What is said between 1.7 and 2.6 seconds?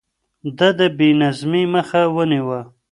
مخه ونيوه.